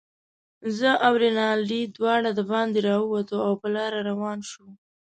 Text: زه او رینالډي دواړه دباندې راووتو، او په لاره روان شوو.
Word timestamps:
زه 0.77 0.89
او 1.05 1.13
رینالډي 1.23 1.81
دواړه 1.97 2.29
دباندې 2.39 2.79
راووتو، 2.87 3.37
او 3.47 3.53
په 3.61 3.67
لاره 3.75 3.99
روان 4.09 4.39
شوو. 4.49 4.69